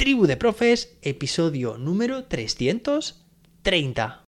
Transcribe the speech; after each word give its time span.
Tribu 0.00 0.26
de 0.26 0.36
Profes, 0.38 0.96
episodio 1.02 1.76
número 1.76 2.24
330. 2.24 4.24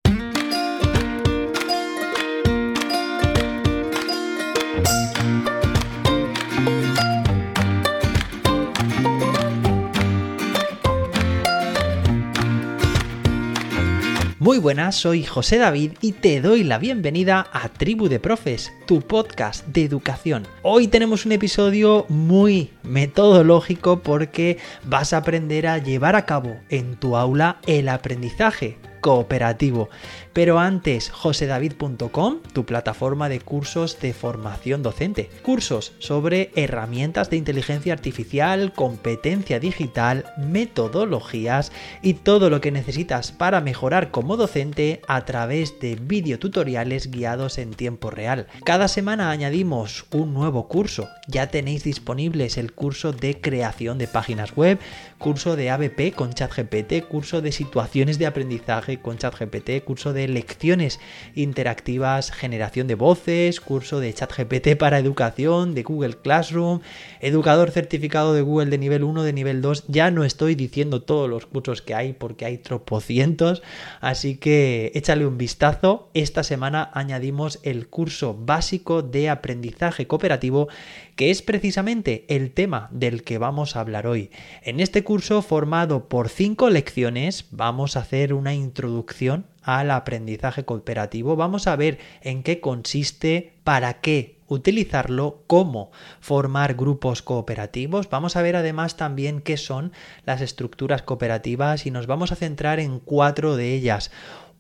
Muy 14.39 14.57
buenas, 14.57 14.97
soy 14.97 15.25
José 15.25 15.59
David 15.59 15.93
y 16.01 16.13
te 16.13 16.41
doy 16.41 16.65
la 16.65 16.79
bienvenida 16.79 17.47
a 17.53 17.69
Tribu 17.69 18.09
de 18.09 18.19
Profes, 18.19 18.73
tu 18.89 19.03
podcast 19.03 19.67
de 19.67 19.85
educación. 19.85 20.49
Hoy 20.63 20.89
tenemos 20.89 21.27
un 21.27 21.33
episodio 21.33 22.07
muy 22.09 22.71
metodológico 22.83 24.01
porque 24.01 24.57
vas 24.83 25.13
a 25.13 25.19
aprender 25.19 25.67
a 25.67 25.77
llevar 25.77 26.17
a 26.17 26.25
cabo 26.25 26.57
en 26.71 26.97
tu 26.97 27.15
aula 27.15 27.59
el 27.67 27.91
aprendizaje 27.91 28.79
cooperativo. 29.01 29.89
Pero 30.33 30.59
antes, 30.59 31.11
josedavid.com, 31.11 32.39
tu 32.53 32.65
plataforma 32.65 33.29
de 33.29 33.41
cursos 33.41 34.01
de 34.01 34.13
formación 34.13 34.83
docente. 34.83 35.31
Cursos 35.43 35.95
sobre 35.99 36.51
herramientas 36.55 37.31
de 37.31 37.37
inteligencia 37.37 37.93
artificial, 37.93 38.73
competencia 38.73 39.59
digital, 39.59 40.27
metodologías 40.37 41.73
y 42.03 42.15
todo 42.15 42.51
lo 42.51 42.61
que 42.61 42.71
necesitas 42.71 43.33
para 43.33 43.61
mejorar 43.61 44.11
como 44.11 44.37
docente 44.37 45.03
a 45.09 45.25
través 45.25 45.81
de 45.81 45.97
videotutoriales 45.97 47.11
guiados 47.11 47.59
en 47.59 47.73
tiempo 47.73 48.11
real. 48.11 48.47
Semana 48.87 49.33
añadimos 49.33 50.07
un 50.13 50.33
nuevo 50.33 50.69
curso. 50.69 51.09
Ya 51.27 51.49
tenéis 51.49 51.83
disponibles 51.83 52.57
el 52.57 52.73
curso 52.73 53.13
de 53.13 53.41
creación 53.41 53.99
de 53.99 54.07
páginas 54.07 54.55
web, 54.55 54.79
curso 55.19 55.57
de 55.57 55.71
ABP 55.71 56.15
con 56.15 56.33
ChatGPT, 56.33 57.09
curso 57.09 57.41
de 57.43 57.51
situaciones 57.51 58.21
de 58.21 58.27
aprendizaje 58.27 59.01
con 59.01 59.19
ChatGPT, 59.19 59.83
curso 59.85 60.13
de 60.13 60.29
lecciones 60.29 61.01
interactivas, 61.35 62.31
generación 62.31 62.87
de 62.87 62.95
voces, 62.95 63.61
curso 63.61 63.99
de 63.99 64.15
ChatGPT 64.15 64.77
para 64.79 65.01
educación, 65.01 65.75
de 65.75 65.83
Google 65.83 66.19
Classroom, 66.19 66.79
educador 67.21 67.73
certificado 67.73 68.35
de 68.35 68.43
Google 68.43 68.71
de 68.71 68.79
nivel 68.79 69.03
1, 69.03 69.25
de 69.25 69.33
nivel 69.33 69.61
2. 69.61 69.87
Ya 69.89 70.13
no 70.13 70.23
estoy 70.23 70.55
diciendo 70.55 71.03
todos 71.03 71.29
los 71.29 71.47
cursos 71.47 71.83
que 71.83 71.97
hay 71.97 72.13
porque 72.13 72.45
hay 72.45 72.59
tropocientos, 72.59 73.63
así 74.01 74.37
que 74.37 74.93
échale 74.95 75.27
un 75.27 75.37
vistazo. 75.37 76.11
Esta 76.15 76.45
semana 76.45 76.93
añadimos 76.95 77.59
el 77.65 77.89
curso 77.89 78.35
básico 78.39 78.68
de 79.03 79.31
aprendizaje 79.31 80.07
cooperativo 80.07 80.69
que 81.17 81.31
es 81.31 81.43
precisamente 81.43 82.25
el 82.29 82.53
tema 82.53 82.89
del 82.93 83.23
que 83.23 83.39
vamos 83.39 83.75
a 83.75 83.81
hablar 83.81 84.07
hoy. 84.07 84.31
En 84.63 84.81
este 84.81 85.03
curso 85.03 85.43
formado 85.43 86.09
por 86.09 86.29
cinco 86.29 86.71
lecciones 86.71 87.47
vamos 87.51 87.97
a 87.97 88.01
hacer 88.01 88.35
una 88.35 88.55
introducción 88.55 89.47
al 89.63 89.91
aprendizaje 89.91 90.65
cooperativo, 90.65 91.35
vamos 91.35 91.67
a 91.67 91.77
ver 91.77 91.99
en 92.23 92.43
qué 92.43 92.61
consiste, 92.61 93.55
para 93.65 94.01
qué 94.01 94.39
utilizarlo, 94.49 95.43
cómo 95.47 95.91
formar 96.21 96.75
grupos 96.75 97.23
cooperativos. 97.23 98.09
Vamos 98.09 98.37
a 98.37 98.43
ver 98.43 98.57
además 98.57 98.97
también 98.97 99.41
qué 99.41 99.57
son 99.57 99.93
las 100.25 100.41
estructuras 100.41 101.03
cooperativas 101.03 101.87
y 101.87 101.91
nos 101.91 102.07
vamos 102.07 102.33
a 102.33 102.37
centrar 102.37 102.81
en 102.81 102.99
cuatro 102.99 103.57
de 103.57 103.75
ellas. 103.75 104.11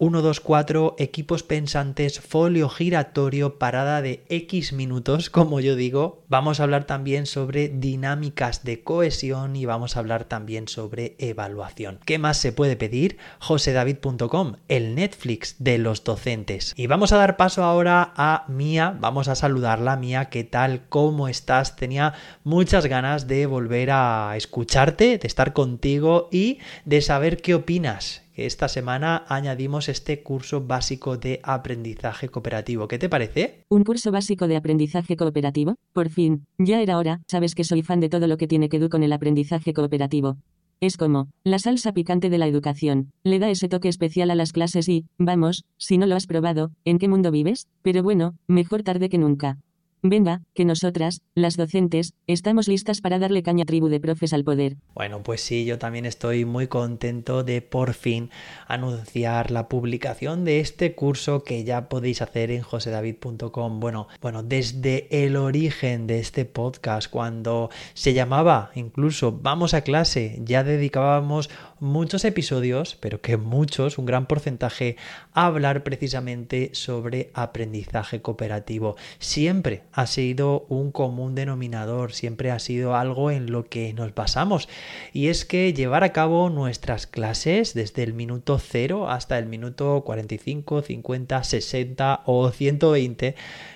1, 0.01 0.23
2, 0.23 0.41
4, 0.41 0.95
equipos 0.99 1.43
pensantes, 1.43 2.21
folio 2.21 2.69
giratorio, 2.69 3.59
parada 3.59 4.01
de 4.01 4.23
X 4.29 4.73
minutos, 4.73 5.29
como 5.29 5.59
yo 5.59 5.75
digo. 5.75 6.23
Vamos 6.29 6.61
a 6.61 6.63
hablar 6.63 6.85
también 6.85 7.27
sobre 7.27 7.69
dinámicas 7.69 8.63
de 8.63 8.85
cohesión 8.85 9.57
y 9.57 9.67
vamos 9.67 9.97
a 9.97 9.99
hablar 9.99 10.23
también 10.23 10.69
sobre 10.69 11.17
evaluación. 11.19 11.99
¿Qué 12.05 12.19
más 12.21 12.37
se 12.37 12.53
puede 12.53 12.77
pedir? 12.77 13.19
josedavid.com, 13.41 14.55
el 14.69 14.95
Netflix 14.95 15.57
de 15.59 15.79
los 15.79 16.05
docentes. 16.05 16.75
Y 16.77 16.87
vamos 16.87 17.11
a 17.11 17.17
dar 17.17 17.37
paso 17.37 17.65
ahora 17.65 18.13
a 18.15 18.45
Mía, 18.47 18.97
vamos 19.01 19.27
a 19.27 19.35
saludarla, 19.35 19.97
Mía, 19.97 20.27
¿qué 20.27 20.45
tal? 20.45 20.83
¿Cómo 20.89 21.27
estás? 21.27 21.75
Tenía 21.75 22.15
muchas 22.45 22.87
ganas 22.87 23.27
de 23.27 23.47
volver 23.47 23.91
a 23.91 24.35
escucharte, 24.37 25.19
de 25.19 25.27
estar 25.27 25.53
contigo 25.53 26.29
y 26.31 26.61
de 26.85 27.03
saber 27.03 27.43
qué 27.43 27.57
opinas 27.57 28.28
esta 28.47 28.69
semana 28.69 29.25
añadimos 29.29 29.89
este 29.89 30.23
curso 30.23 30.67
básico 30.67 31.17
de 31.17 31.41
aprendizaje 31.43 32.29
cooperativo. 32.29 32.89
¿Qué 32.89 32.99
te 32.99 33.09
parece? 33.09 33.65
Un 33.69 33.85
curso 33.85 34.13
básico 34.13 34.49
de 34.49 34.57
aprendizaje 34.57 35.17
cooperativo. 35.17 35.77
Por 35.93 36.11
fin, 36.11 36.47
ya 36.59 36.81
era 36.81 36.99
hora, 36.99 37.21
sabes 37.27 37.55
que 37.55 37.65
soy 37.65 37.83
fan 37.83 38.01
de 38.01 38.09
todo 38.09 38.27
lo 38.27 38.37
que 38.37 38.47
tiene 38.47 38.69
que 38.69 38.79
ver 38.79 38.89
con 38.89 39.03
el 39.03 39.13
aprendizaje 39.13 39.73
cooperativo. 39.73 40.39
Es 40.81 40.97
como, 40.97 41.29
la 41.43 41.59
salsa 41.59 41.93
picante 41.93 42.31
de 42.31 42.39
la 42.39 42.47
educación, 42.47 43.11
le 43.25 43.41
da 43.41 43.51
ese 43.51 43.69
toque 43.69 43.89
especial 43.89 44.31
a 44.31 44.37
las 44.37 44.53
clases 44.53 44.89
y, 44.89 45.07
vamos, 45.19 45.65
si 45.77 45.99
no 45.99 46.07
lo 46.07 46.15
has 46.15 46.27
probado, 46.27 46.71
¿en 46.85 46.99
qué 46.99 47.09
mundo 47.09 47.33
vives? 47.33 47.67
Pero 47.83 48.05
bueno, 48.05 48.37
mejor 48.47 48.85
tarde 48.85 49.09
que 49.09 49.19
nunca. 49.19 49.59
Venga, 50.03 50.43
que 50.55 50.65
nosotras, 50.65 51.23
las 51.35 51.57
docentes, 51.57 52.15
estamos 52.29 52.69
listas 52.69 53.01
para 53.01 53.19
darle 53.19 53.43
caña 53.43 53.65
tribu 53.65 53.89
de 53.89 53.99
profes 53.99 54.33
al 54.33 54.45
poder. 54.45 54.77
Bueno, 54.95 55.25
pues 55.25 55.41
sí, 55.41 55.65
yo 55.65 55.79
también 55.79 56.07
estoy 56.07 56.45
muy 56.45 56.69
contento 56.69 57.43
de 57.43 57.63
por 57.63 57.95
fin 57.95 58.31
anunciar 58.69 59.51
la 59.51 59.69
publicación 59.69 60.45
de 60.45 60.61
este 60.61 60.95
curso 60.95 61.43
que 61.43 61.65
ya 61.65 61.89
podéis 61.89 62.23
hacer 62.23 62.53
en 62.53 62.63
josedavid.com. 62.63 63.81
Bueno, 63.81 64.07
bueno, 64.21 64.45
desde 64.45 65.25
el 65.25 65.37
origen 65.37 66.07
de 66.07 66.21
este 66.21 66.45
podcast, 66.45 67.11
cuando 67.11 67.71
se 67.95 68.15
llamaba 68.15 68.71
incluso 68.77 69.33
Vamos 69.33 69.75
a 69.75 69.81
clase, 69.81 70.39
ya 70.45 70.63
dedicábamos 70.63 71.51
muchos 71.81 72.25
episodios, 72.25 72.97
pero 72.97 73.21
que 73.21 73.37
muchos, 73.37 73.99
un 73.99 74.07
gran 74.07 74.27
porcentaje, 74.27 74.97
a 75.33 75.47
hablar 75.47 75.83
precisamente 75.83 76.71
sobre 76.73 77.31
aprendizaje 77.35 78.23
cooperativo. 78.23 78.97
Siempre 79.19 79.83
ha 79.99 80.07
sido 80.07 80.65
un 80.69 80.93
común 80.93 81.35
denominador, 81.35 82.13
siempre 82.13 82.53
ha 82.53 82.61
sido 82.61 82.95
algo 82.95 83.33
en 83.33 83.51
lo 83.51 83.65
que 83.65 83.93
nos 83.95 84.15
basamos. 84.15 84.69
Y 85.13 85.27
es 85.27 85.45
que 85.45 85.73
llevar 85.73 86.05
a 86.05 86.13
cabo 86.13 86.51
nuestras 86.51 87.09
clases 87.09 87.75
desde 87.75 88.05
el 88.05 88.15
minuto 88.15 88.61
0 88.61 89.11
hasta 89.11 89.41
el 89.41 89.47
minuto 89.47 90.05
45, 90.07 90.83
50, 90.83 91.43
60 91.43 92.23
o 92.27 92.49
120 92.53 93.35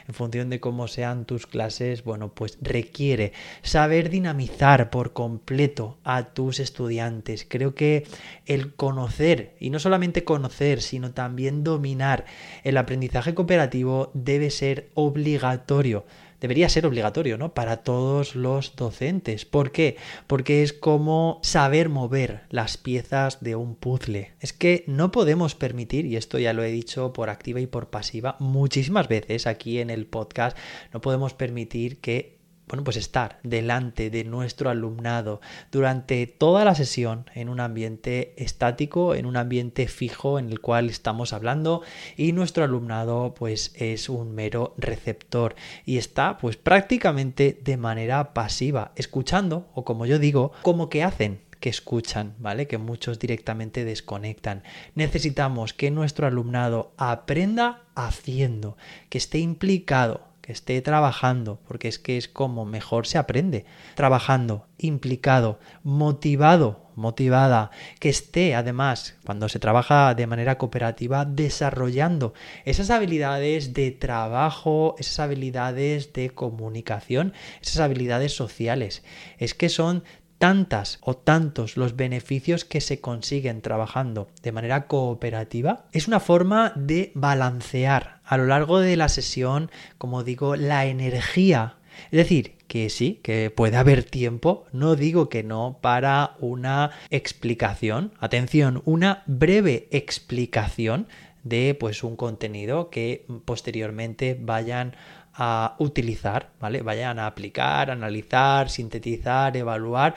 en 0.09 0.15
función 0.15 0.51
de 0.51 0.61
cómo 0.61 0.89
sean 0.89 1.25
tus 1.25 1.47
clases, 1.47 2.05
bueno, 2.05 2.33
pues 2.35 2.59
requiere 2.61 3.33
saber 3.63 4.11
dinamizar 4.11 4.91
por 4.91 5.13
completo 5.13 5.99
a 6.05 6.33
tus 6.35 6.61
estudiantes. 6.61 7.47
Creo 7.49 7.75
que 7.75 8.07
el 8.47 8.75
conocer, 8.75 9.57
y 9.61 9.71
no 9.71 9.79
solamente 9.79 10.25
conocer, 10.25 10.83
sino 10.83 11.13
también 11.13 11.65
dominar 11.65 12.25
el 12.65 12.77
aprendizaje 12.77 13.35
cooperativo 13.35 14.11
debe 14.15 14.51
ser 14.51 14.91
obligatorio 14.95 16.05
debería 16.43 16.69
ser 16.69 16.87
obligatorio, 16.87 17.39
¿no? 17.39 17.55
Para 17.55 17.79
todos 17.85 18.35
los 18.35 18.75
docentes. 18.75 19.45
¿Por 19.45 19.71
qué? 19.71 19.97
Porque 20.27 20.65
es 20.65 20.73
como 20.73 21.39
saber 21.43 21.89
mover 21.89 22.43
las 22.51 22.77
piezas 22.77 23.41
de 23.41 23.55
un 23.55 23.77
puzzle. 23.77 24.33
Es 24.41 24.53
que 24.53 24.83
no 24.89 25.13
podemos 25.13 25.55
permitir, 25.55 26.05
y 26.05 26.17
esto 26.17 26.41
ya 26.41 26.53
lo 26.53 26.65
he 26.65 26.73
dicho 26.73 27.13
por 27.13 27.31
activa 27.31 27.61
y 27.61 27.69
por 27.69 27.91
pasiva 27.91 28.37
muchísimas 28.41 29.07
veces 29.07 29.47
aquí 29.47 29.79
en 29.79 29.89
el 29.89 30.05
podcast, 30.05 30.59
no 30.93 31.01
podemos 31.01 31.33
permitir 31.33 32.01
que 32.01 32.42
bueno, 32.73 32.85
pues 32.85 32.97
estar 32.97 33.39
delante 33.43 34.09
de 34.09 34.25
nuestro 34.25 34.71
alumnado 34.71 35.43
durante 35.71 36.27
toda 36.27 36.65
la 36.65 36.75
sesión 36.75 37.27
en 37.35 37.51
un 37.51 37.61
ambiente 37.61 38.33
estático, 38.43 39.15
en 39.15 39.27
un 39.27 39.37
ambiente 39.37 39.87
fijo 39.89 40.39
en 40.39 40.49
el 40.49 40.59
cual 40.61 40.89
estamos 40.89 41.35
hablando 41.35 41.83
y 42.17 42.33
nuestro 42.33 42.65
alumnado 42.65 43.35
pues 43.35 43.75
es 43.75 44.09
un 44.09 44.35
mero 44.35 44.73
receptor 44.79 45.55
y 45.85 45.99
está 45.99 46.39
pues 46.39 46.57
prácticamente 46.57 47.61
de 47.63 47.77
manera 47.77 48.33
pasiva, 48.33 48.93
escuchando 48.97 49.69
o 49.75 49.85
como 49.85 50.07
yo 50.07 50.19
digo, 50.19 50.53
como 50.63 50.89
que 50.89 51.03
hacen 51.03 51.41
que 51.61 51.69
escuchan, 51.69 52.35
¿vale? 52.39 52.67
Que 52.67 52.79
muchos 52.79 53.19
directamente 53.19 53.85
desconectan. 53.85 54.63
Necesitamos 54.95 55.75
que 55.75 55.91
nuestro 55.91 56.27
alumnado 56.27 56.93
aprenda 56.97 57.83
haciendo, 57.95 58.79
que 59.11 59.19
esté 59.19 59.39
implicado, 59.39 60.32
que 60.43 60.53
esté 60.53 60.83
trabajando, 60.83 61.61
porque 61.67 61.89
es 61.89 61.99
que 61.99 62.19
es 62.19 62.29
como 62.29 62.65
mejor 62.67 63.07
se 63.07 63.17
aprende, 63.17 63.65
trabajando, 63.95 64.67
implicado, 64.77 65.61
motivado, 65.85 66.91
motivada, 66.97 67.71
que 68.01 68.09
esté 68.09 68.55
además, 68.55 69.17
cuando 69.25 69.49
se 69.49 69.61
trabaja 69.61 70.15
de 70.15 70.27
manera 70.27 70.59
cooperativa, 70.59 71.25
desarrollando 71.25 72.35
esas 72.65 72.91
habilidades 72.91 73.73
de 73.73 73.93
trabajo, 73.93 74.97
esas 74.99 75.21
habilidades 75.21 76.13
de 76.13 76.31
comunicación, 76.31 77.33
esas 77.63 77.79
habilidades 77.79 78.35
sociales. 78.35 79.05
Es 79.39 79.55
que 79.55 79.69
son 79.69 80.03
tantas 80.43 80.99
o 81.03 81.15
tantos 81.17 81.77
los 81.77 81.95
beneficios 81.95 82.65
que 82.65 82.81
se 82.81 83.01
consiguen 83.01 83.63
trabajando 83.63 84.27
de 84.43 84.51
manera 84.51 84.89
cooperativa, 84.89 85.85
es 85.93 86.09
una 86.09 86.19
forma 86.19 86.73
de 86.75 87.13
balancear 87.15 88.19
a 88.25 88.39
lo 88.39 88.47
largo 88.47 88.81
de 88.81 88.97
la 88.97 89.09
sesión, 89.09 89.71
como 89.99 90.25
digo, 90.25 90.57
la 90.57 90.87
energía. 90.87 91.77
Es 92.07 92.17
decir, 92.17 92.57
que 92.67 92.91
sí, 92.91 93.21
que 93.23 93.53
puede 93.55 93.77
haber 93.77 94.03
tiempo, 94.03 94.65
no 94.73 94.97
digo 94.97 95.29
que 95.29 95.45
no, 95.45 95.79
para 95.81 96.35
una 96.41 96.91
explicación, 97.11 98.13
atención, 98.19 98.83
una 98.85 99.23
breve 99.27 99.87
explicación 99.93 101.07
de 101.45 101.77
pues 101.79 102.03
un 102.03 102.17
contenido 102.17 102.91
que 102.91 103.27
posteriormente 103.45 104.37
vayan 104.41 104.97
a 105.35 105.77
utilizar, 105.79 106.51
¿vale? 106.61 106.83
Vayan 106.83 107.19
a 107.19 107.27
aplicar, 107.27 107.91
analizar, 107.91 108.69
sintetizar, 108.69 109.57
evaluar. 109.57 110.15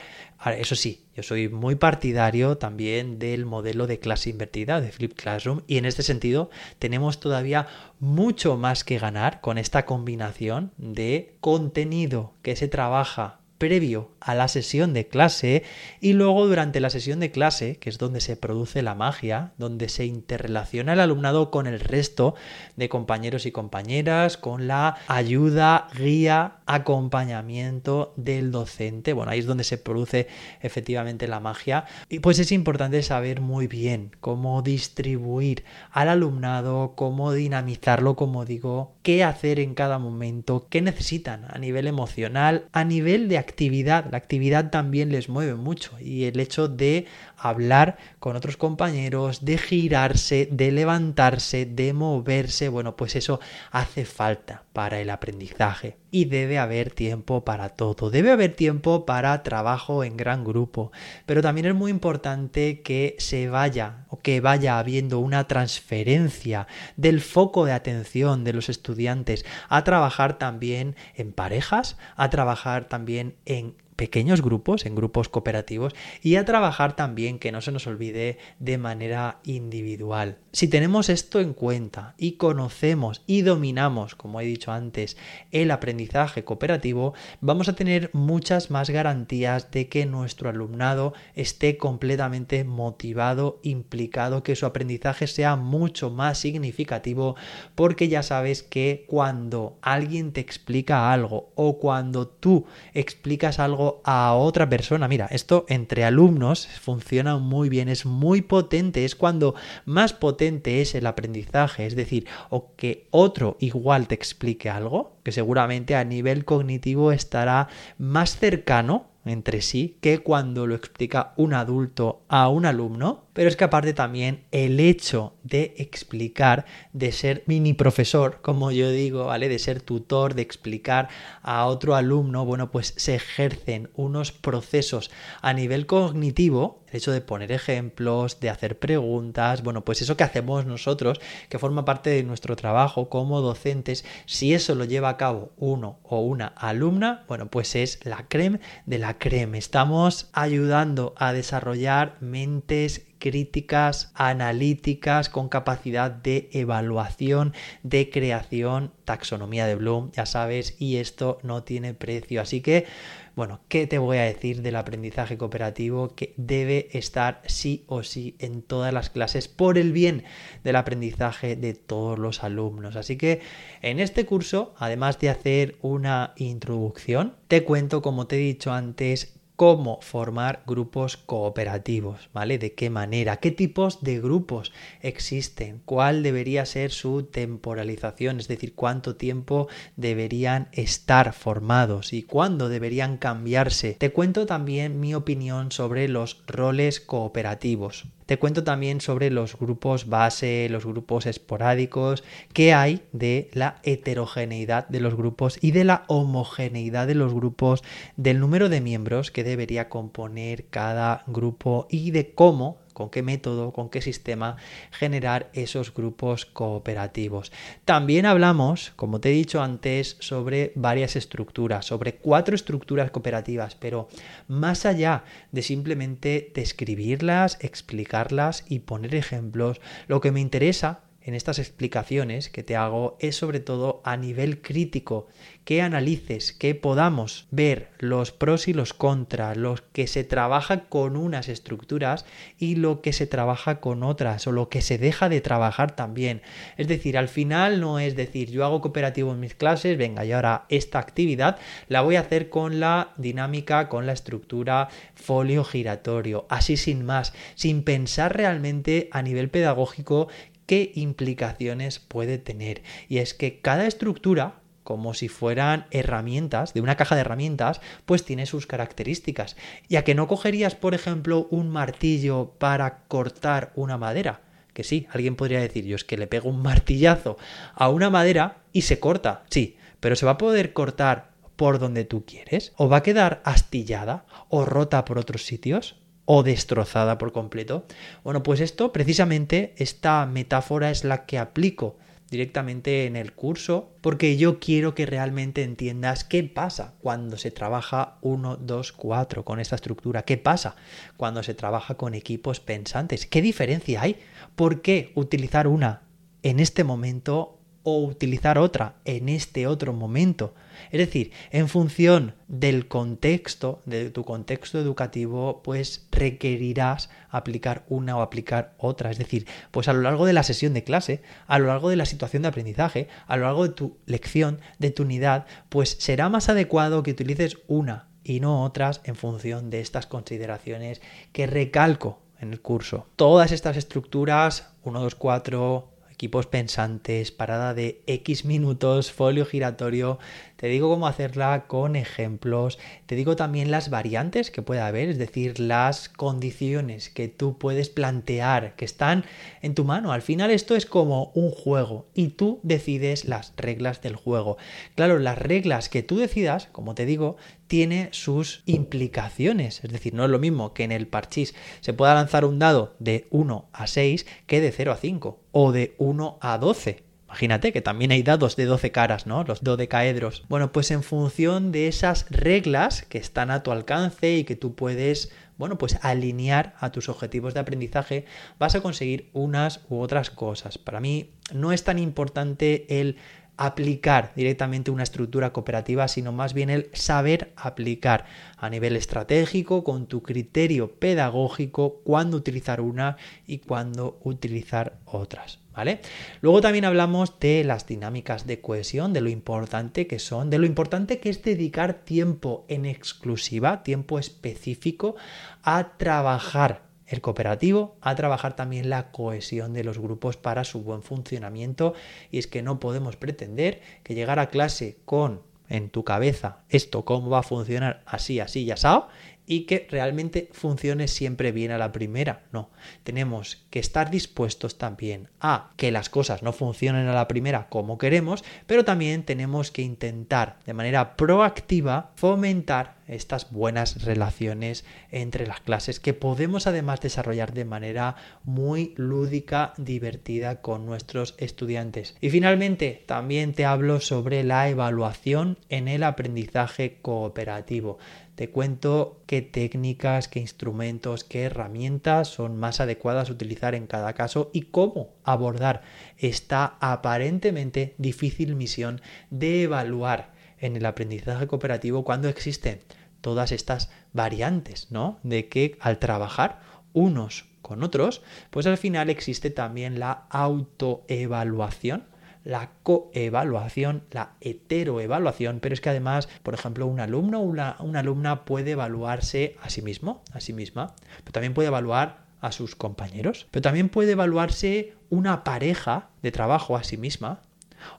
Eso 0.58 0.76
sí, 0.76 1.06
yo 1.14 1.22
soy 1.22 1.48
muy 1.48 1.76
partidario 1.76 2.58
también 2.58 3.18
del 3.18 3.46
modelo 3.46 3.86
de 3.86 3.98
clase 3.98 4.30
invertida, 4.30 4.80
de 4.80 4.92
Flip 4.92 5.14
Classroom, 5.14 5.62
y 5.66 5.78
en 5.78 5.86
este 5.86 6.02
sentido 6.02 6.50
tenemos 6.78 7.18
todavía 7.20 7.66
mucho 7.98 8.56
más 8.56 8.84
que 8.84 8.98
ganar 8.98 9.40
con 9.40 9.56
esta 9.56 9.86
combinación 9.86 10.72
de 10.76 11.36
contenido 11.40 12.34
que 12.42 12.54
se 12.54 12.68
trabaja 12.68 13.40
previo 13.58 14.10
a 14.20 14.34
la 14.34 14.48
sesión 14.48 14.92
de 14.92 15.06
clase 15.06 15.62
y 16.00 16.12
luego 16.12 16.46
durante 16.46 16.80
la 16.80 16.90
sesión 16.90 17.20
de 17.20 17.30
clase, 17.30 17.76
que 17.76 17.88
es 17.88 17.98
donde 17.98 18.20
se 18.20 18.36
produce 18.36 18.82
la 18.82 18.94
magia, 18.94 19.52
donde 19.58 19.88
se 19.88 20.04
interrelaciona 20.04 20.92
el 20.92 21.00
alumnado 21.00 21.50
con 21.50 21.66
el 21.66 21.80
resto 21.80 22.34
de 22.76 22.88
compañeros 22.88 23.46
y 23.46 23.52
compañeras, 23.52 24.36
con 24.36 24.66
la 24.66 24.98
ayuda, 25.08 25.88
guía, 25.96 26.56
acompañamiento 26.66 28.12
del 28.16 28.50
docente. 28.50 29.12
Bueno, 29.12 29.30
ahí 29.30 29.38
es 29.38 29.46
donde 29.46 29.64
se 29.64 29.78
produce 29.78 30.28
efectivamente 30.60 31.28
la 31.28 31.40
magia. 31.40 31.84
Y 32.08 32.18
pues 32.18 32.38
es 32.38 32.52
importante 32.52 33.02
saber 33.02 33.40
muy 33.40 33.66
bien 33.66 34.10
cómo 34.20 34.62
distribuir 34.62 35.64
al 35.90 36.08
alumnado, 36.08 36.94
cómo 36.96 37.32
dinamizarlo, 37.32 38.16
como 38.16 38.44
digo, 38.44 38.94
qué 39.02 39.24
hacer 39.24 39.60
en 39.60 39.74
cada 39.74 39.98
momento, 39.98 40.66
qué 40.68 40.82
necesitan 40.82 41.46
a 41.48 41.58
nivel 41.58 41.86
emocional, 41.86 42.68
a 42.72 42.84
nivel 42.84 43.28
de 43.28 43.38
actividad. 43.46 44.06
La 44.10 44.18
actividad 44.18 44.70
también 44.70 45.10
les 45.10 45.28
mueve 45.28 45.54
mucho 45.54 45.92
y 46.00 46.24
el 46.24 46.40
hecho 46.40 46.68
de 46.68 47.06
hablar 47.38 47.96
con 48.18 48.36
otros 48.36 48.56
compañeros, 48.56 49.44
de 49.44 49.56
girarse, 49.58 50.48
de 50.50 50.72
levantarse, 50.72 51.64
de 51.64 51.92
moverse, 51.92 52.68
bueno, 52.68 52.96
pues 52.96 53.16
eso 53.16 53.40
hace 53.70 54.04
falta 54.04 54.64
para 54.72 55.00
el 55.00 55.10
aprendizaje 55.10 55.96
y 56.16 56.24
debe 56.24 56.58
haber 56.58 56.92
tiempo 56.92 57.44
para 57.44 57.68
todo. 57.68 58.08
Debe 58.08 58.30
haber 58.30 58.54
tiempo 58.54 59.04
para 59.04 59.42
trabajo 59.42 60.02
en 60.02 60.16
gran 60.16 60.44
grupo, 60.44 60.90
pero 61.26 61.42
también 61.42 61.66
es 61.66 61.74
muy 61.74 61.90
importante 61.90 62.80
que 62.80 63.16
se 63.18 63.50
vaya 63.50 64.06
o 64.08 64.20
que 64.20 64.40
vaya 64.40 64.78
habiendo 64.78 65.18
una 65.18 65.46
transferencia 65.46 66.68
del 66.96 67.20
foco 67.20 67.66
de 67.66 67.72
atención 67.72 68.44
de 68.44 68.54
los 68.54 68.70
estudiantes 68.70 69.44
a 69.68 69.84
trabajar 69.84 70.38
también 70.38 70.96
en 71.14 71.34
parejas, 71.34 71.98
a 72.16 72.30
trabajar 72.30 72.86
también 72.86 73.36
en 73.44 73.74
pequeños 73.96 74.42
grupos, 74.42 74.86
en 74.86 74.94
grupos 74.94 75.28
cooperativos 75.28 75.94
y 76.22 76.36
a 76.36 76.44
trabajar 76.44 76.94
también, 76.94 77.38
que 77.38 77.52
no 77.52 77.60
se 77.60 77.72
nos 77.72 77.86
olvide, 77.86 78.38
de 78.58 78.78
manera 78.78 79.40
individual. 79.44 80.38
Si 80.52 80.68
tenemos 80.68 81.08
esto 81.08 81.40
en 81.40 81.54
cuenta 81.54 82.14
y 82.16 82.32
conocemos 82.32 83.22
y 83.26 83.42
dominamos, 83.42 84.14
como 84.14 84.40
he 84.40 84.44
dicho 84.44 84.72
antes, 84.72 85.16
el 85.50 85.70
aprendizaje 85.70 86.44
cooperativo, 86.44 87.14
vamos 87.40 87.68
a 87.68 87.74
tener 87.74 88.10
muchas 88.12 88.70
más 88.70 88.90
garantías 88.90 89.70
de 89.70 89.88
que 89.88 90.06
nuestro 90.06 90.48
alumnado 90.48 91.14
esté 91.34 91.76
completamente 91.76 92.64
motivado, 92.64 93.60
implicado, 93.62 94.42
que 94.42 94.56
su 94.56 94.66
aprendizaje 94.66 95.26
sea 95.26 95.56
mucho 95.56 96.10
más 96.10 96.38
significativo, 96.38 97.36
porque 97.74 98.08
ya 98.08 98.22
sabes 98.22 98.62
que 98.62 99.04
cuando 99.08 99.78
alguien 99.82 100.32
te 100.32 100.40
explica 100.40 101.12
algo 101.12 101.52
o 101.54 101.78
cuando 101.78 102.28
tú 102.28 102.66
explicas 102.94 103.58
algo 103.58 103.85
a 104.04 104.34
otra 104.34 104.68
persona. 104.68 105.08
Mira, 105.08 105.26
esto 105.30 105.64
entre 105.68 106.04
alumnos 106.04 106.66
funciona 106.66 107.38
muy 107.38 107.68
bien, 107.68 107.88
es 107.88 108.06
muy 108.06 108.42
potente, 108.42 109.04
es 109.04 109.14
cuando 109.14 109.54
más 109.84 110.12
potente 110.12 110.80
es 110.80 110.94
el 110.94 111.06
aprendizaje, 111.06 111.86
es 111.86 111.96
decir, 111.96 112.26
o 112.50 112.74
que 112.76 113.06
otro 113.10 113.56
igual 113.60 114.08
te 114.08 114.14
explique 114.14 114.70
algo, 114.70 115.16
que 115.22 115.32
seguramente 115.32 115.96
a 115.96 116.04
nivel 116.04 116.44
cognitivo 116.44 117.12
estará 117.12 117.68
más 117.98 118.38
cercano 118.38 119.15
entre 119.26 119.60
sí 119.60 119.98
que 120.00 120.18
cuando 120.18 120.66
lo 120.66 120.74
explica 120.74 121.32
un 121.36 121.54
adulto 121.54 122.22
a 122.28 122.48
un 122.48 122.66
alumno, 122.66 123.26
pero 123.32 123.48
es 123.48 123.56
que 123.56 123.64
aparte 123.64 123.92
también 123.92 124.44
el 124.50 124.80
hecho 124.80 125.34
de 125.42 125.74
explicar, 125.78 126.64
de 126.92 127.12
ser 127.12 127.42
mini 127.46 127.74
profesor, 127.74 128.40
como 128.40 128.70
yo 128.70 128.90
digo, 128.90 129.26
¿vale? 129.26 129.48
De 129.48 129.58
ser 129.58 129.82
tutor, 129.82 130.34
de 130.34 130.42
explicar 130.42 131.08
a 131.42 131.66
otro 131.66 131.94
alumno, 131.94 132.44
bueno, 132.44 132.70
pues 132.70 132.94
se 132.96 133.14
ejercen 133.16 133.90
unos 133.94 134.32
procesos 134.32 135.10
a 135.42 135.52
nivel 135.52 135.86
cognitivo, 135.86 136.84
hecho 136.96 137.12
de 137.12 137.20
poner 137.20 137.52
ejemplos, 137.52 138.40
de 138.40 138.50
hacer 138.50 138.78
preguntas, 138.78 139.62
bueno, 139.62 139.84
pues 139.84 140.02
eso 140.02 140.16
que 140.16 140.24
hacemos 140.24 140.66
nosotros, 140.66 141.20
que 141.48 141.58
forma 141.58 141.84
parte 141.84 142.10
de 142.10 142.22
nuestro 142.22 142.56
trabajo 142.56 143.08
como 143.08 143.40
docentes, 143.40 144.04
si 144.26 144.54
eso 144.54 144.74
lo 144.74 144.84
lleva 144.84 145.08
a 145.08 145.16
cabo 145.16 145.52
uno 145.56 145.98
o 146.02 146.20
una 146.20 146.48
alumna, 146.48 147.24
bueno, 147.28 147.46
pues 147.48 147.76
es 147.76 148.04
la 148.04 148.26
creme 148.28 148.60
de 148.86 148.98
la 148.98 149.18
creme. 149.18 149.58
Estamos 149.58 150.28
ayudando 150.32 151.14
a 151.16 151.32
desarrollar 151.32 152.16
mentes 152.20 153.05
críticas, 153.18 154.10
analíticas, 154.14 155.28
con 155.28 155.48
capacidad 155.48 156.10
de 156.10 156.48
evaluación, 156.52 157.54
de 157.82 158.10
creación, 158.10 158.92
taxonomía 159.04 159.66
de 159.66 159.74
Bloom, 159.74 160.10
ya 160.12 160.26
sabes, 160.26 160.76
y 160.78 160.96
esto 160.96 161.38
no 161.42 161.62
tiene 161.62 161.94
precio. 161.94 162.40
Así 162.40 162.60
que, 162.60 162.86
bueno, 163.34 163.60
¿qué 163.68 163.86
te 163.86 163.98
voy 163.98 164.18
a 164.18 164.22
decir 164.22 164.62
del 164.62 164.76
aprendizaje 164.76 165.36
cooperativo 165.36 166.14
que 166.14 166.34
debe 166.36 166.88
estar 166.92 167.42
sí 167.46 167.84
o 167.86 168.02
sí 168.02 168.36
en 168.38 168.62
todas 168.62 168.92
las 168.92 169.10
clases 169.10 169.48
por 169.48 169.78
el 169.78 169.92
bien 169.92 170.24
del 170.64 170.76
aprendizaje 170.76 171.56
de 171.56 171.74
todos 171.74 172.18
los 172.18 172.42
alumnos? 172.42 172.96
Así 172.96 173.16
que 173.16 173.40
en 173.82 174.00
este 174.00 174.26
curso, 174.26 174.74
además 174.78 175.18
de 175.20 175.30
hacer 175.30 175.76
una 175.82 176.32
introducción, 176.36 177.36
te 177.48 177.62
cuento, 177.64 178.02
como 178.02 178.26
te 178.26 178.36
he 178.36 178.40
dicho 178.40 178.72
antes, 178.72 179.36
cómo 179.56 179.98
formar 180.02 180.62
grupos 180.66 181.16
cooperativos, 181.16 182.28
¿vale? 182.32 182.58
¿De 182.58 182.74
qué 182.74 182.90
manera? 182.90 183.38
¿Qué 183.38 183.50
tipos 183.50 184.02
de 184.02 184.20
grupos 184.20 184.72
existen? 185.00 185.80
¿Cuál 185.84 186.22
debería 186.22 186.66
ser 186.66 186.90
su 186.90 187.24
temporalización? 187.24 188.38
Es 188.38 188.48
decir, 188.48 188.74
cuánto 188.74 189.16
tiempo 189.16 189.68
deberían 189.96 190.68
estar 190.72 191.32
formados 191.32 192.12
y 192.12 192.22
cuándo 192.22 192.68
deberían 192.68 193.16
cambiarse. 193.16 193.94
Te 193.94 194.12
cuento 194.12 194.46
también 194.46 195.00
mi 195.00 195.14
opinión 195.14 195.72
sobre 195.72 196.08
los 196.08 196.42
roles 196.46 197.00
cooperativos. 197.00 198.06
Te 198.26 198.40
cuento 198.40 198.64
también 198.64 199.00
sobre 199.00 199.30
los 199.30 199.56
grupos 199.56 200.08
base, 200.08 200.68
los 200.68 200.84
grupos 200.84 201.26
esporádicos, 201.26 202.24
qué 202.52 202.74
hay 202.74 203.02
de 203.12 203.48
la 203.52 203.76
heterogeneidad 203.84 204.88
de 204.88 204.98
los 204.98 205.14
grupos 205.14 205.58
y 205.62 205.70
de 205.70 205.84
la 205.84 206.02
homogeneidad 206.08 207.06
de 207.06 207.14
los 207.14 207.32
grupos, 207.32 207.84
del 208.16 208.40
número 208.40 208.68
de 208.68 208.80
miembros 208.80 209.30
que 209.30 209.44
debería 209.44 209.88
componer 209.88 210.66
cada 210.66 211.22
grupo 211.28 211.86
y 211.88 212.10
de 212.10 212.34
cómo 212.34 212.78
con 212.96 213.10
qué 213.10 213.22
método, 213.22 213.72
con 213.72 213.90
qué 213.90 214.00
sistema 214.00 214.56
generar 214.90 215.50
esos 215.52 215.92
grupos 215.92 216.46
cooperativos. 216.46 217.52
También 217.84 218.24
hablamos, 218.24 218.94
como 218.96 219.20
te 219.20 219.28
he 219.28 219.32
dicho 219.32 219.60
antes, 219.60 220.16
sobre 220.20 220.72
varias 220.76 221.14
estructuras, 221.14 221.84
sobre 221.84 222.14
cuatro 222.14 222.54
estructuras 222.54 223.10
cooperativas, 223.10 223.74
pero 223.74 224.08
más 224.48 224.86
allá 224.86 225.24
de 225.52 225.60
simplemente 225.60 226.50
describirlas, 226.54 227.58
explicarlas 227.60 228.64
y 228.66 228.78
poner 228.78 229.14
ejemplos, 229.14 229.78
lo 230.08 230.22
que 230.22 230.32
me 230.32 230.40
interesa 230.40 231.00
en 231.26 231.34
estas 231.34 231.58
explicaciones 231.58 232.48
que 232.48 232.62
te 232.62 232.76
hago 232.76 233.16
es 233.18 233.34
sobre 233.34 233.58
todo 233.58 234.00
a 234.04 234.16
nivel 234.16 234.62
crítico, 234.62 235.26
que 235.64 235.82
analices, 235.82 236.52
que 236.52 236.76
podamos 236.76 237.48
ver 237.50 237.88
los 237.98 238.30
pros 238.30 238.68
y 238.68 238.72
los 238.72 238.94
contras, 238.94 239.56
los 239.56 239.82
que 239.82 240.06
se 240.06 240.22
trabaja 240.22 240.84
con 240.84 241.16
unas 241.16 241.48
estructuras 241.48 242.24
y 242.58 242.76
lo 242.76 243.02
que 243.02 243.12
se 243.12 243.26
trabaja 243.26 243.80
con 243.80 244.04
otras, 244.04 244.46
o 244.46 244.52
lo 244.52 244.68
que 244.68 244.80
se 244.80 244.98
deja 244.98 245.28
de 245.28 245.40
trabajar 245.40 245.96
también. 245.96 246.42
Es 246.76 246.86
decir, 246.86 247.18
al 247.18 247.28
final 247.28 247.80
no 247.80 247.98
es 247.98 248.14
decir, 248.14 248.52
yo 248.52 248.64
hago 248.64 248.80
cooperativo 248.80 249.32
en 249.32 249.40
mis 249.40 249.56
clases, 249.56 249.98
venga, 249.98 250.24
y 250.24 250.30
ahora 250.30 250.66
esta 250.68 251.00
actividad 251.00 251.58
la 251.88 252.02
voy 252.02 252.14
a 252.14 252.20
hacer 252.20 252.50
con 252.50 252.78
la 252.78 253.14
dinámica, 253.16 253.88
con 253.88 254.06
la 254.06 254.12
estructura 254.12 254.88
folio 255.16 255.64
giratorio, 255.64 256.46
así 256.48 256.76
sin 256.76 257.04
más, 257.04 257.32
sin 257.56 257.82
pensar 257.82 258.36
realmente 258.36 259.08
a 259.10 259.22
nivel 259.22 259.50
pedagógico 259.50 260.28
qué 260.66 260.92
implicaciones 260.94 261.98
puede 261.98 262.38
tener. 262.38 262.82
Y 263.08 263.18
es 263.18 263.34
que 263.34 263.60
cada 263.60 263.86
estructura, 263.86 264.60
como 264.82 265.14
si 265.14 265.28
fueran 265.28 265.86
herramientas, 265.90 266.74
de 266.74 266.80
una 266.80 266.96
caja 266.96 267.14
de 267.14 267.22
herramientas, 267.22 267.80
pues 268.04 268.24
tiene 268.24 268.46
sus 268.46 268.66
características. 268.66 269.56
Ya 269.88 270.04
que 270.04 270.14
no 270.14 270.28
cogerías, 270.28 270.74
por 270.74 270.94
ejemplo, 270.94 271.48
un 271.50 271.70
martillo 271.70 272.52
para 272.58 273.04
cortar 273.08 273.72
una 273.74 273.98
madera. 273.98 274.42
Que 274.72 274.84
sí, 274.84 275.06
alguien 275.10 275.36
podría 275.36 275.60
decir, 275.60 275.86
yo 275.86 275.96
es 275.96 276.04
que 276.04 276.18
le 276.18 276.26
pego 276.26 276.50
un 276.50 276.60
martillazo 276.60 277.38
a 277.74 277.88
una 277.88 278.10
madera 278.10 278.58
y 278.72 278.82
se 278.82 279.00
corta, 279.00 279.44
sí, 279.48 279.78
pero 280.00 280.16
se 280.16 280.26
va 280.26 280.32
a 280.32 280.38
poder 280.38 280.74
cortar 280.74 281.36
por 281.56 281.78
donde 281.78 282.04
tú 282.04 282.24
quieres? 282.24 282.72
¿O 282.76 282.88
va 282.88 282.98
a 282.98 283.02
quedar 283.02 283.40
astillada 283.44 284.26
o 284.48 284.64
rota 284.64 285.04
por 285.04 285.18
otros 285.18 285.44
sitios? 285.44 285.96
O 286.26 286.42
destrozada 286.42 287.16
por 287.16 287.32
completo. 287.32 287.86
Bueno, 288.22 288.42
pues 288.42 288.60
esto 288.60 288.92
precisamente, 288.92 289.74
esta 289.78 290.26
metáfora 290.26 290.90
es 290.90 291.04
la 291.04 291.24
que 291.24 291.38
aplico 291.38 291.96
directamente 292.30 293.06
en 293.06 293.16
el 293.16 293.32
curso 293.32 293.90
porque 294.00 294.36
yo 294.36 294.58
quiero 294.58 294.94
que 294.94 295.06
realmente 295.06 295.62
entiendas 295.62 296.24
qué 296.24 296.42
pasa 296.42 296.94
cuando 297.00 297.36
se 297.36 297.50
trabaja 297.50 298.16
1, 298.20 298.56
2, 298.56 298.92
4 298.92 299.44
con 299.44 299.60
esta 299.60 299.76
estructura, 299.76 300.22
qué 300.22 300.36
pasa 300.36 300.76
cuando 301.16 301.42
se 301.42 301.54
trabaja 301.54 301.94
con 301.94 302.14
equipos 302.14 302.60
pensantes, 302.60 303.26
qué 303.26 303.42
diferencia 303.42 304.02
hay, 304.02 304.16
por 304.56 304.82
qué 304.82 305.12
utilizar 305.14 305.68
una 305.68 306.02
en 306.42 306.60
este 306.60 306.84
momento 306.84 307.55
o 307.88 308.02
utilizar 308.02 308.58
otra 308.58 308.96
en 309.04 309.28
este 309.28 309.68
otro 309.68 309.92
momento. 309.92 310.54
Es 310.90 310.98
decir, 310.98 311.30
en 311.52 311.68
función 311.68 312.34
del 312.48 312.88
contexto, 312.88 313.80
de 313.86 314.10
tu 314.10 314.24
contexto 314.24 314.80
educativo, 314.80 315.62
pues 315.62 316.08
requerirás 316.10 317.10
aplicar 317.30 317.84
una 317.88 318.16
o 318.16 318.22
aplicar 318.22 318.74
otra. 318.78 319.12
Es 319.12 319.18
decir, 319.18 319.46
pues 319.70 319.86
a 319.86 319.92
lo 319.92 320.00
largo 320.00 320.26
de 320.26 320.32
la 320.32 320.42
sesión 320.42 320.74
de 320.74 320.82
clase, 320.82 321.22
a 321.46 321.60
lo 321.60 321.68
largo 321.68 321.88
de 321.88 321.94
la 321.94 322.06
situación 322.06 322.42
de 322.42 322.48
aprendizaje, 322.48 323.06
a 323.28 323.36
lo 323.36 323.44
largo 323.44 323.62
de 323.62 323.74
tu 323.74 323.98
lección, 324.04 324.60
de 324.80 324.90
tu 324.90 325.04
unidad, 325.04 325.46
pues 325.68 325.96
será 326.00 326.28
más 326.28 326.48
adecuado 326.48 327.04
que 327.04 327.12
utilices 327.12 327.58
una 327.68 328.08
y 328.24 328.40
no 328.40 328.64
otras 328.64 329.00
en 329.04 329.14
función 329.14 329.70
de 329.70 329.78
estas 329.78 330.06
consideraciones 330.06 331.00
que 331.30 331.46
recalco 331.46 332.18
en 332.40 332.52
el 332.52 332.60
curso. 332.60 333.06
Todas 333.14 333.52
estas 333.52 333.76
estructuras, 333.76 334.72
1, 334.82 335.00
2, 335.00 335.14
4, 335.14 335.95
equipos 336.16 336.46
pensantes, 336.46 337.30
parada 337.30 337.74
de 337.74 338.00
X 338.06 338.46
minutos, 338.46 339.12
folio 339.12 339.44
giratorio. 339.44 340.18
Te 340.56 340.68
digo 340.68 340.88
cómo 340.88 341.06
hacerla 341.06 341.66
con 341.66 341.96
ejemplos. 341.96 342.78
Te 343.04 343.14
digo 343.14 343.36
también 343.36 343.70
las 343.70 343.90
variantes 343.90 344.50
que 344.50 344.62
puede 344.62 344.80
haber, 344.80 345.10
es 345.10 345.18
decir, 345.18 345.60
las 345.60 346.08
condiciones 346.08 347.10
que 347.10 347.28
tú 347.28 347.58
puedes 347.58 347.90
plantear, 347.90 348.74
que 348.74 348.86
están 348.86 349.24
en 349.60 349.74
tu 349.74 349.84
mano. 349.84 350.12
Al 350.12 350.22
final 350.22 350.50
esto 350.50 350.74
es 350.74 350.86
como 350.86 351.30
un 351.34 351.50
juego 351.50 352.06
y 352.14 352.28
tú 352.28 352.60
decides 352.62 353.26
las 353.26 353.52
reglas 353.56 354.00
del 354.00 354.16
juego. 354.16 354.56
Claro, 354.94 355.18
las 355.18 355.38
reglas 355.38 355.90
que 355.90 356.02
tú 356.02 356.16
decidas, 356.16 356.68
como 356.72 356.94
te 356.94 357.04
digo, 357.04 357.36
tiene 357.66 358.08
sus 358.12 358.62
implicaciones. 358.64 359.84
Es 359.84 359.92
decir, 359.92 360.14
no 360.14 360.24
es 360.24 360.30
lo 360.30 360.38
mismo 360.38 360.72
que 360.72 360.84
en 360.84 360.92
el 360.92 361.06
parchís 361.06 361.54
se 361.80 361.92
pueda 361.92 362.14
lanzar 362.14 362.44
un 362.44 362.58
dado 362.58 362.94
de 362.98 363.26
1 363.30 363.68
a 363.72 363.86
6 363.86 364.26
que 364.46 364.60
de 364.60 364.72
0 364.72 364.92
a 364.92 364.96
5 364.96 365.40
o 365.52 365.72
de 365.72 365.94
1 365.98 366.38
a 366.40 366.58
12. 366.58 367.05
Imagínate 367.36 367.70
que 367.70 367.82
también 367.82 368.12
hay 368.12 368.22
dados 368.22 368.56
de 368.56 368.64
12 368.64 368.92
caras, 368.92 369.26
¿no? 369.26 369.44
Los 369.44 369.62
dodecaedros. 369.62 370.44
Bueno, 370.48 370.72
pues 370.72 370.90
en 370.90 371.02
función 371.02 371.70
de 371.70 371.86
esas 371.86 372.24
reglas 372.30 373.02
que 373.02 373.18
están 373.18 373.50
a 373.50 373.62
tu 373.62 373.72
alcance 373.72 374.38
y 374.38 374.44
que 374.44 374.56
tú 374.56 374.74
puedes, 374.74 375.30
bueno, 375.58 375.76
pues 375.76 375.98
alinear 376.00 376.74
a 376.80 376.92
tus 376.92 377.10
objetivos 377.10 377.52
de 377.52 377.60
aprendizaje, 377.60 378.24
vas 378.58 378.74
a 378.74 378.80
conseguir 378.80 379.28
unas 379.34 379.82
u 379.90 379.98
otras 379.98 380.30
cosas. 380.30 380.78
Para 380.78 380.98
mí 380.98 381.34
no 381.52 381.72
es 381.72 381.84
tan 381.84 381.98
importante 381.98 383.00
el 383.00 383.18
aplicar 383.58 384.32
directamente 384.34 384.90
una 384.90 385.02
estructura 385.02 385.52
cooperativa, 385.52 386.08
sino 386.08 386.32
más 386.32 386.54
bien 386.54 386.70
el 386.70 386.88
saber 386.94 387.52
aplicar 387.56 388.24
a 388.56 388.70
nivel 388.70 388.96
estratégico, 388.96 389.84
con 389.84 390.06
tu 390.06 390.22
criterio 390.22 390.92
pedagógico, 390.92 392.00
cuándo 392.02 392.38
utilizar 392.38 392.80
una 392.80 393.18
y 393.46 393.58
cuándo 393.58 394.18
utilizar 394.24 395.00
otras. 395.04 395.58
¿Vale? 395.76 396.00
Luego 396.40 396.62
también 396.62 396.86
hablamos 396.86 397.38
de 397.38 397.62
las 397.62 397.86
dinámicas 397.86 398.46
de 398.46 398.62
cohesión, 398.62 399.12
de 399.12 399.20
lo 399.20 399.28
importante 399.28 400.06
que 400.06 400.18
son, 400.18 400.48
de 400.48 400.58
lo 400.58 400.64
importante 400.64 401.20
que 401.20 401.28
es 401.28 401.42
dedicar 401.42 401.92
tiempo 402.04 402.64
en 402.68 402.86
exclusiva, 402.86 403.82
tiempo 403.82 404.18
específico 404.18 405.16
a 405.62 405.98
trabajar 405.98 406.86
el 407.06 407.20
cooperativo, 407.20 407.96
a 408.00 408.14
trabajar 408.14 408.56
también 408.56 408.88
la 408.88 409.10
cohesión 409.10 409.74
de 409.74 409.84
los 409.84 409.98
grupos 409.98 410.38
para 410.38 410.64
su 410.64 410.82
buen 410.82 411.02
funcionamiento 411.02 411.92
y 412.30 412.38
es 412.38 412.46
que 412.46 412.62
no 412.62 412.80
podemos 412.80 413.16
pretender 413.16 413.82
que 414.02 414.14
llegar 414.14 414.38
a 414.38 414.48
clase 414.48 414.96
con 415.04 415.42
en 415.68 415.90
tu 415.90 416.04
cabeza 416.04 416.60
esto 416.68 417.04
cómo 417.04 417.28
va 417.28 417.40
a 417.40 417.42
funcionar 417.42 418.02
así, 418.06 418.40
así 418.40 418.62
y 418.62 418.70
asado 418.70 419.08
y 419.46 419.62
que 419.62 419.86
realmente 419.90 420.48
funcione 420.52 421.08
siempre 421.08 421.52
bien 421.52 421.70
a 421.70 421.78
la 421.78 421.92
primera. 421.92 422.42
No, 422.52 422.70
tenemos 423.04 423.64
que 423.70 423.78
estar 423.78 424.10
dispuestos 424.10 424.78
también 424.78 425.28
a 425.40 425.70
que 425.76 425.90
las 425.90 426.08
cosas 426.08 426.42
no 426.42 426.52
funcionen 426.52 427.06
a 427.06 427.14
la 427.14 427.28
primera 427.28 427.68
como 427.68 427.98
queremos, 427.98 428.44
pero 428.66 428.84
también 428.84 429.22
tenemos 429.24 429.70
que 429.70 429.82
intentar 429.82 430.58
de 430.66 430.74
manera 430.74 431.16
proactiva 431.16 432.10
fomentar 432.16 432.96
estas 433.08 433.50
buenas 433.52 434.02
relaciones 434.02 434.84
entre 435.10 435.46
las 435.46 435.60
clases 435.60 436.00
que 436.00 436.14
podemos 436.14 436.66
además 436.66 437.00
desarrollar 437.00 437.52
de 437.52 437.64
manera 437.64 438.16
muy 438.44 438.94
lúdica, 438.96 439.74
divertida 439.76 440.60
con 440.60 440.86
nuestros 440.86 441.34
estudiantes. 441.38 442.16
Y 442.20 442.30
finalmente 442.30 443.04
también 443.06 443.52
te 443.52 443.64
hablo 443.64 444.00
sobre 444.00 444.42
la 444.44 444.68
evaluación 444.68 445.58
en 445.68 445.88
el 445.88 446.02
aprendizaje 446.02 446.98
cooperativo. 447.00 447.98
Te 448.36 448.50
cuento 448.50 449.22
qué 449.24 449.40
técnicas, 449.40 450.28
qué 450.28 450.40
instrumentos, 450.40 451.24
qué 451.24 451.44
herramientas 451.44 452.28
son 452.28 452.58
más 452.58 452.80
adecuadas 452.80 453.30
utilizar 453.30 453.74
en 453.74 453.86
cada 453.86 454.12
caso 454.12 454.50
y 454.52 454.64
cómo 454.64 455.14
abordar 455.24 455.80
esta 456.18 456.76
aparentemente 456.80 457.94
difícil 457.96 458.54
misión 458.54 459.00
de 459.30 459.62
evaluar 459.62 460.34
en 460.58 460.76
el 460.76 460.84
aprendizaje 460.84 461.46
cooperativo 461.46 462.04
cuando 462.04 462.28
existen 462.28 462.80
todas 463.22 463.52
estas 463.52 463.90
variantes, 464.12 464.92
¿no? 464.92 465.18
De 465.22 465.48
que 465.48 465.78
al 465.80 465.98
trabajar 465.98 466.60
unos 466.92 467.46
con 467.62 467.82
otros, 467.82 468.20
pues 468.50 468.66
al 468.66 468.76
final 468.76 469.08
existe 469.08 469.48
también 469.48 469.98
la 469.98 470.26
autoevaluación 470.28 472.04
la 472.46 472.70
coevaluación, 472.84 474.04
la 474.12 474.34
heteroevaluación, 474.40 475.58
pero 475.58 475.74
es 475.74 475.80
que 475.80 475.90
además, 475.90 476.28
por 476.44 476.54
ejemplo, 476.54 476.86
un 476.86 477.00
alumno 477.00 477.40
o 477.40 477.42
una, 477.42 477.70
alumna 477.70 478.44
puede 478.44 478.70
evaluarse 478.70 479.56
a 479.60 479.68
sí 479.68 479.82
mismo, 479.82 480.22
a 480.32 480.38
sí 480.38 480.52
misma, 480.52 480.94
pero 481.24 481.32
también 481.32 481.54
puede 481.54 481.68
evaluar 481.68 482.24
a 482.40 482.52
sus 482.52 482.76
compañeros, 482.76 483.48
pero 483.50 483.62
también 483.62 483.88
puede 483.88 484.12
evaluarse 484.12 484.94
una 485.10 485.42
pareja 485.42 486.10
de 486.22 486.30
trabajo 486.30 486.76
a 486.76 486.84
sí 486.84 486.96
misma 486.96 487.40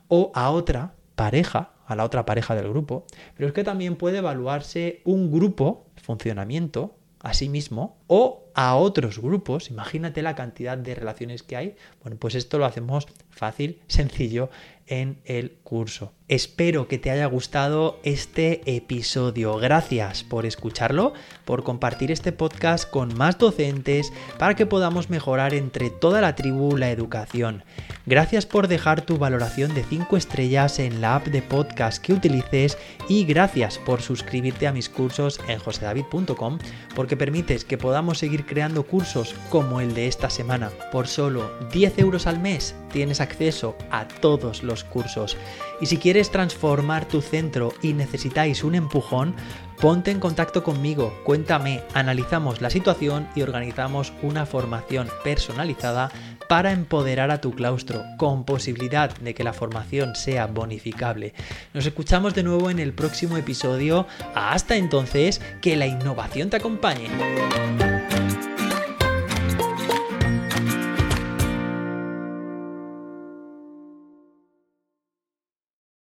o 0.08 0.32
a 0.34 0.50
otra 0.52 0.94
pareja, 1.16 1.72
a 1.86 1.98
la 1.98 2.06
otra 2.06 2.26
pareja 2.26 2.56
del 2.56 2.70
grupo, 2.70 3.06
pero 3.36 3.50
es 3.50 3.54
que 3.54 3.66
también 3.66 3.98
puede 3.98 4.20
evaluarse 4.20 5.02
un 5.04 5.30
grupo, 5.30 5.88
funcionamiento, 6.02 6.96
a 7.28 7.34
sí 7.34 7.50
mismo 7.50 7.98
o 8.08 8.46
a 8.54 8.78
otros 8.78 9.20
grupos. 9.20 9.70
Imagínate 9.70 10.22
la 10.22 10.34
cantidad 10.34 10.78
de 10.78 10.96
relaciones 10.96 11.44
que 11.44 11.58
hay. 11.58 11.76
Bueno, 12.02 12.18
pues 12.18 12.36
esto 12.36 12.58
lo 12.58 12.66
hacemos 12.66 13.06
fácil, 13.30 13.82
sencillo 13.88 14.50
en 14.88 15.20
el 15.26 15.52
curso. 15.64 16.14
Espero 16.30 16.90
que 16.90 16.98
te 16.98 17.10
haya 17.10 17.26
gustado 17.26 18.02
este 18.04 18.62
episodio. 18.66 19.56
Gracias 19.60 20.26
por 20.26 20.46
escucharlo, 20.46 21.14
por 21.46 21.64
compartir 21.64 22.12
este 22.12 22.34
podcast 22.34 22.90
con 22.90 23.18
más 23.18 23.38
docentes 23.38 24.12
para 24.38 24.54
que 24.56 24.66
podamos 24.66 25.10
mejorar 25.10 25.54
entre 25.54 25.90
toda 25.90 26.20
la 26.20 26.36
tribu 26.36 26.76
la 26.76 26.92
educación. 26.92 27.64
Gracias 28.06 28.46
por 28.46 28.68
dejar 28.68 29.02
tu 29.02 29.18
valoración 29.18 29.74
de 29.74 29.86
5 29.86 30.18
estrellas 30.18 30.80
en 30.80 31.00
la 31.00 31.16
app 31.16 31.28
de 31.28 31.42
podcast 31.42 32.04
que 32.04 32.12
utilices 32.12 32.78
y 33.08 33.24
gracias 33.24 33.78
por 33.78 34.02
suscribirte 34.02 34.68
a 34.68 34.74
mis 34.74 34.90
cursos 34.90 35.40
en 35.48 35.60
josedavid.com 35.60 36.60
porque 36.94 37.16
permites 37.16 37.64
que 37.64 37.78
podamos 37.78 38.18
seguir 38.18 38.46
creando 38.46 38.84
cursos 38.84 39.34
como 39.50 39.80
el 39.80 39.94
de 39.94 40.08
esta 40.08 40.30
semana. 40.30 40.72
Por 40.92 41.08
solo 41.08 41.50
10 41.72 42.00
euros 42.00 42.28
al 42.28 42.40
mes 42.40 42.76
tienes 42.92 43.22
acceso 43.22 43.78
a 43.92 44.08
todos 44.08 44.64
los 44.64 44.77
cursos. 44.84 45.38
Y 45.82 45.86
si 45.88 45.98
quieres 45.98 46.32
transformar 46.32 47.08
tu 47.08 47.22
centro 47.22 47.74
y 47.82 47.94
necesitáis 47.94 48.64
un 48.64 48.76
empujón, 48.76 49.36
ponte 49.80 50.12
en 50.12 50.20
contacto 50.20 50.64
conmigo, 50.64 51.14
cuéntame, 51.24 51.84
analizamos 51.94 52.62
la 52.62 52.70
situación 52.70 53.28
y 53.36 53.42
organizamos 53.42 54.14
una 54.22 54.46
formación 54.46 55.10
personalizada 55.24 56.12
para 56.48 56.72
empoderar 56.72 57.30
a 57.32 57.42
tu 57.42 57.52
claustro, 57.54 58.04
con 58.18 58.46
posibilidad 58.46 59.16
de 59.18 59.34
que 59.34 59.44
la 59.44 59.54
formación 59.54 60.16
sea 60.16 60.48
bonificable. 60.48 61.34
Nos 61.74 61.86
escuchamos 61.86 62.34
de 62.34 62.44
nuevo 62.44 62.70
en 62.70 62.80
el 62.80 62.94
próximo 62.94 63.38
episodio. 63.38 64.08
Hasta 64.34 64.78
entonces, 64.78 65.42
que 65.62 65.76
la 65.76 65.88
innovación 65.88 66.50
te 66.50 66.58
acompañe. 66.58 67.97